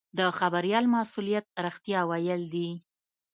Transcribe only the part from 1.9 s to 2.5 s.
ویل